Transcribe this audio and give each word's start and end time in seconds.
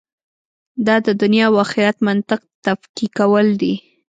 دا 0.85 0.95
د 1.05 1.09
دنیا 1.21 1.45
او 1.49 1.55
آخرت 1.65 1.97
منطق 2.07 2.41
تفکیکول 2.65 3.47
دي. 3.61 3.73